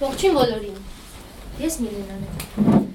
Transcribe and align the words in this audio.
Ողջույն 0.00 0.36
բոլորին։ 0.40 0.78
Ես 1.60 1.74
Միլենան 1.84 2.22
եմ։ 2.26 2.86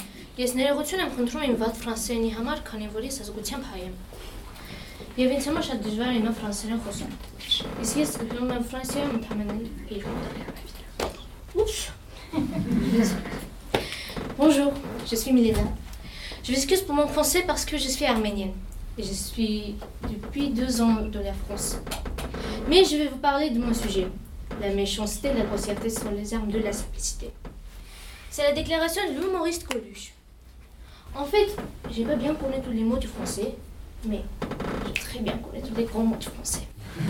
Ես 0.42 0.56
ներողություն 0.60 1.04
եմ 1.06 1.12
խնդրում 1.16 1.46
իմ 1.50 1.58
վատ 1.62 1.76
ֆրանսերենի 1.84 2.32
համար, 2.36 2.64
քանի 2.70 2.88
որ 2.96 3.06
ես 3.08 3.22
ազգությամբ 3.26 3.70
հայ 3.72 3.82
եմ։ 3.86 3.96
Եվ 5.16 5.34
ինձ 5.36 5.46
համար 5.48 5.66
շատ 5.70 5.86
դժվար 5.86 6.12
է 6.12 6.22
նա 6.26 6.32
ֆրանսերեն 6.40 6.82
խոսել։ 6.86 7.12
Իսկ 7.86 8.00
ես 8.02 8.12
գնում 8.20 8.50
եմ 8.56 8.66
Ֆրանսիայում 8.72 9.14
ընդամենը 9.20 9.54
2 9.92 10.00
տարի։ 10.06 10.42
Ուշ։ 11.64 11.76
Bonjour, 14.38 14.74
je 15.06 15.16
suis 15.16 15.32
Milena. 15.32 15.64
Je 16.44 16.52
m'excuse 16.52 16.82
pour 16.82 16.96
mon 16.96 17.08
français 17.08 17.44
parce 17.48 17.64
que 17.64 17.78
je 17.78 17.88
suis 17.88 18.06
arménienne. 18.06 18.52
Et 18.98 19.04
je 19.04 19.14
suis 19.14 19.76
depuis 20.04 20.50
deux 20.50 20.82
ans 20.82 21.02
de 21.02 21.20
la 21.20 21.34
France. 21.34 21.78
Mais 22.68 22.84
je 22.84 22.98
vais 22.98 23.08
vous 23.08 23.18
parler 23.18 23.50
de 23.52 23.60
mon 23.60 23.74
sujet. 23.74 24.08
la 24.61 24.69
méchanceté, 24.75 25.33
la 25.33 25.45
grossièreté 25.45 25.89
sont 25.89 26.11
les 26.11 26.35
armes 26.35 26.51
de 26.51 26.59
la 26.59 26.73
simplicité. 26.73 27.31
C'est 28.31 28.43
la 28.43 28.53
déclaration 28.53 29.03
de 29.09 29.19
l'humoriste 29.19 29.67
Coluche. 29.67 30.13
En 31.15 31.25
fait, 31.25 31.57
j'ai 31.91 32.05
pas 32.05 32.15
bien 32.15 32.35
connu 32.35 32.57
tous 32.63 32.71
les 32.71 32.85
mots 32.85 32.99
du 32.99 33.07
français, 33.07 33.55
mais 34.05 34.21
j'ai 34.87 34.93
très 35.03 35.19
bien 35.21 35.39
connu 35.39 35.63
tous 35.63 35.75
les 35.75 35.85
grands 35.85 36.03
mots 36.03 36.17
du 36.17 36.27
français. 36.27 36.69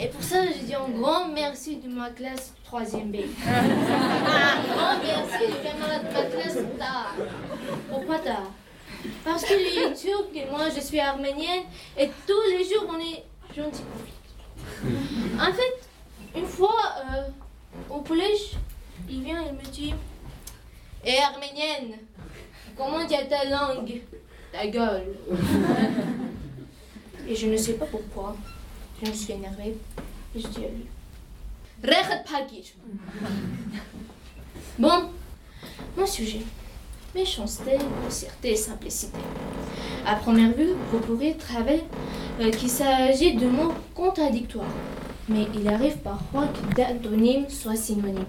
Et 0.00 0.08
pour 0.08 0.22
ça, 0.22 0.44
je 0.46 0.64
dis 0.64 0.74
un 0.74 0.88
grand 0.88 1.28
merci 1.28 1.76
de 1.76 1.88
ma 1.88 2.10
classe 2.10 2.52
3e 2.70 3.04
B. 3.04 3.16
Un 3.46 4.74
grand 4.74 4.98
merci 5.02 5.44
aux 5.44 5.62
camarades 5.62 6.08
de 6.08 6.12
ma 6.12 6.24
classe 6.24 6.58
tard. 6.76 7.14
Pourquoi 7.88 8.18
tard? 8.18 8.50
Parce 9.24 9.44
que 9.44 9.54
les 9.54 9.94
Turcs 9.94 10.34
et 10.34 10.50
moi, 10.50 10.68
je 10.74 10.80
suis 10.80 10.98
arménienne, 10.98 11.62
et 11.96 12.10
tous 12.26 12.50
les 12.50 12.64
jours, 12.64 12.90
on 12.90 12.98
est 12.98 13.24
gentils. 13.54 13.82
En 15.40 15.52
fait, 15.52 15.85
une 16.36 16.46
fois, 16.46 16.76
euh, 17.12 17.28
au 17.90 18.00
collège, 18.00 18.56
il 19.08 19.22
vient 19.22 19.44
et 19.44 19.52
me 19.52 19.62
dit 19.70 19.94
Hé 21.04 21.18
arménienne, 21.18 21.98
comment 22.76 23.06
tu 23.06 23.14
as 23.14 23.24
ta 23.24 23.44
langue? 23.48 24.00
Ta 24.52 24.66
gueule. 24.66 25.16
Et 27.28 27.34
je 27.34 27.46
ne 27.48 27.56
sais 27.56 27.72
pas 27.74 27.86
pourquoi. 27.86 28.36
Je 29.02 29.10
me 29.10 29.14
suis 29.14 29.32
énervée 29.32 29.76
et 30.34 30.40
je 30.40 30.46
dis 30.46 30.64
à 30.64 30.68
lui 30.68 30.86
Rechet 31.82 32.22
Pagir. 32.24 32.64
Bon, 34.78 35.10
mon 35.96 36.06
sujet 36.06 36.40
méchanceté, 37.16 37.78
grossièreté 38.02 38.52
et 38.52 38.56
simplicité. 38.56 39.18
À 40.06 40.16
première 40.16 40.52
vue, 40.52 40.74
vous 40.92 40.98
pourriez 41.00 41.34
trouver 41.34 41.82
euh, 42.40 42.50
qu'il 42.50 42.68
s'agit 42.68 43.34
de 43.34 43.46
mots 43.46 43.72
contradictoires, 43.94 44.66
mais 45.28 45.46
il 45.54 45.68
arrive 45.68 45.98
parfois 45.98 46.46
que 46.46 46.74
d'antonymes 46.74 47.48
soient 47.48 47.76
synonymes. 47.76 48.24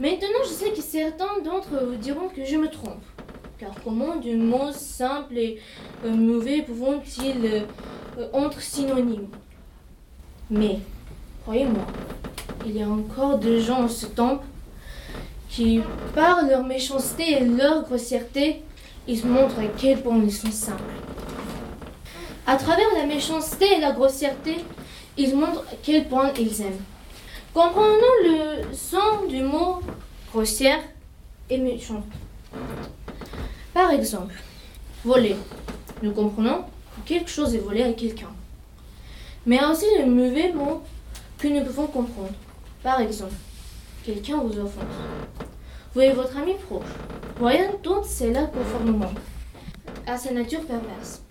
Maintenant, 0.00 0.28
je 0.44 0.50
sais 0.50 0.70
que 0.70 0.80
certains 0.80 1.40
d'entre 1.44 1.84
vous 1.84 1.96
diront 1.96 2.28
que 2.28 2.44
je 2.44 2.56
me 2.56 2.68
trompe, 2.68 3.02
car 3.58 3.70
comment 3.82 4.16
de 4.16 4.36
mots 4.36 4.72
simples 4.72 5.36
et 5.36 5.60
euh, 6.04 6.14
mauvais 6.14 6.62
pouvons-ils 6.62 7.44
euh, 7.44 7.60
euh, 8.18 8.46
être 8.46 8.60
synonymes? 8.60 9.28
Mais, 10.50 10.78
croyez-moi, 11.42 11.84
il 12.64 12.76
y 12.76 12.82
a 12.82 12.88
encore 12.88 13.38
des 13.38 13.60
gens 13.60 13.82
en 13.82 13.88
ce 13.88 14.06
temps 14.06 14.40
qui, 15.48 15.80
par 16.14 16.46
leur 16.46 16.64
méchanceté 16.64 17.32
et 17.32 17.44
leur 17.44 17.82
grossièreté, 17.82 18.62
ils 19.08 19.26
montrent 19.26 19.58
à 19.58 19.66
quel 19.76 20.00
point 20.00 20.18
ils 20.22 20.32
sont 20.32 20.52
simples. 20.52 20.82
À 22.46 22.56
travers 22.56 22.86
la 22.96 23.06
méchanceté 23.06 23.66
et 23.76 23.80
la 23.80 23.92
grossièreté, 23.92 24.56
ils 25.18 25.34
montrent 25.36 25.64
quel 25.82 26.08
point 26.08 26.32
ils 26.38 26.62
aiment. 26.62 26.80
Comprenons 27.52 28.16
le 28.24 28.72
sens 28.72 29.28
du 29.28 29.42
mot 29.42 29.80
grossière 30.30 30.80
et 31.50 31.58
méchant. 31.58 32.04
Par 33.74 33.90
exemple, 33.90 34.34
voler. 35.04 35.36
Nous 36.02 36.12
comprenons 36.12 36.62
que 37.04 37.08
quelque 37.08 37.30
chose 37.30 37.54
est 37.54 37.58
volé 37.58 37.82
à 37.82 37.92
quelqu'un. 37.92 38.30
Mais 39.44 39.62
aussi 39.64 39.86
le 39.98 40.06
mauvais 40.06 40.52
mot 40.52 40.82
que 41.38 41.48
nous 41.48 41.64
pouvons 41.64 41.86
comprendre. 41.88 42.34
Par 42.82 43.00
exemple, 43.00 43.34
quelqu'un 44.04 44.38
vous 44.38 44.58
offense. 44.58 44.84
Êtes 45.96 46.14
votre 46.14 46.36
ami 46.36 46.54
proche. 46.54 46.86
Voyant 47.40 47.72
tout 47.82 48.04
cela 48.04 48.44
conformément 48.44 49.10
à 50.06 50.16
sa 50.16 50.32
nature 50.32 50.64
perverse. 50.64 51.22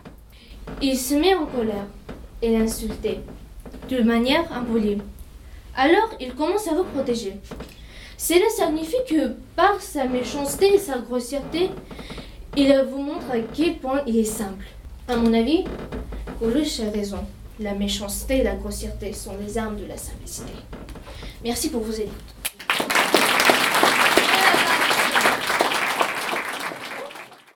Il 0.81 0.97
se 0.97 1.13
met 1.13 1.35
en 1.35 1.45
colère 1.45 1.87
et 2.41 2.57
l'insulter 2.57 3.21
de 3.89 4.01
manière 4.01 4.51
impolie. 4.51 4.97
Alors 5.75 6.09
il 6.19 6.33
commence 6.33 6.67
à 6.67 6.73
vous 6.73 6.83
protéger. 6.83 7.35
Cela 8.17 8.49
signifie 8.49 8.95
que 9.07 9.33
par 9.55 9.79
sa 9.79 10.05
méchanceté 10.05 10.73
et 10.73 10.79
sa 10.79 10.97
grossièreté, 10.97 11.69
il 12.55 12.85
vous 12.89 13.01
montre 13.01 13.29
à 13.31 13.39
quel 13.53 13.77
point 13.77 14.01
il 14.07 14.17
est 14.17 14.23
simple. 14.23 14.65
À 15.07 15.15
mon 15.15 15.33
avis, 15.33 15.65
Coluche 16.39 16.79
a 16.79 16.89
raison. 16.89 17.19
La 17.59 17.73
méchanceté 17.73 18.39
et 18.39 18.43
la 18.43 18.55
grossièreté 18.55 19.13
sont 19.13 19.37
les 19.39 19.57
armes 19.57 19.77
de 19.77 19.85
la 19.85 19.97
simplicité. 19.97 20.51
Merci 21.43 21.69
pour 21.69 21.81
vos 21.81 21.91
écoutes. 21.91 22.36